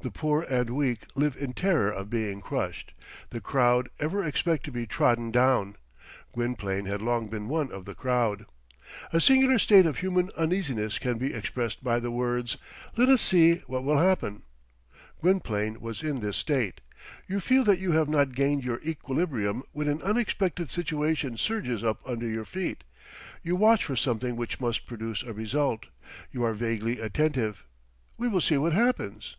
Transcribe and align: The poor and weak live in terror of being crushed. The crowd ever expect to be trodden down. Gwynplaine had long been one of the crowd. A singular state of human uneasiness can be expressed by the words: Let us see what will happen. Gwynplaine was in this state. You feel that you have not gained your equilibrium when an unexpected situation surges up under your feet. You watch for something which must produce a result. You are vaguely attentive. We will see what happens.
The 0.00 0.10
poor 0.10 0.42
and 0.50 0.70
weak 0.70 1.02
live 1.14 1.36
in 1.36 1.52
terror 1.52 1.88
of 1.88 2.10
being 2.10 2.40
crushed. 2.40 2.92
The 3.30 3.40
crowd 3.40 3.88
ever 4.00 4.24
expect 4.24 4.64
to 4.64 4.72
be 4.72 4.84
trodden 4.84 5.30
down. 5.30 5.76
Gwynplaine 6.32 6.86
had 6.86 7.00
long 7.00 7.28
been 7.28 7.46
one 7.46 7.70
of 7.70 7.84
the 7.84 7.94
crowd. 7.94 8.46
A 9.12 9.20
singular 9.20 9.60
state 9.60 9.86
of 9.86 9.98
human 9.98 10.30
uneasiness 10.36 10.98
can 10.98 11.18
be 11.18 11.32
expressed 11.32 11.84
by 11.84 12.00
the 12.00 12.10
words: 12.10 12.56
Let 12.96 13.10
us 13.10 13.22
see 13.22 13.58
what 13.68 13.84
will 13.84 13.98
happen. 13.98 14.42
Gwynplaine 15.20 15.80
was 15.80 16.02
in 16.02 16.18
this 16.18 16.36
state. 16.36 16.80
You 17.28 17.38
feel 17.38 17.62
that 17.62 17.78
you 17.78 17.92
have 17.92 18.08
not 18.08 18.34
gained 18.34 18.64
your 18.64 18.80
equilibrium 18.84 19.62
when 19.70 19.86
an 19.86 20.02
unexpected 20.02 20.72
situation 20.72 21.36
surges 21.36 21.84
up 21.84 22.00
under 22.04 22.26
your 22.28 22.44
feet. 22.44 22.82
You 23.44 23.54
watch 23.54 23.84
for 23.84 23.94
something 23.94 24.34
which 24.34 24.58
must 24.60 24.84
produce 24.84 25.22
a 25.22 25.32
result. 25.32 25.86
You 26.32 26.42
are 26.42 26.54
vaguely 26.54 26.98
attentive. 27.00 27.64
We 28.16 28.26
will 28.26 28.40
see 28.40 28.58
what 28.58 28.72
happens. 28.72 29.36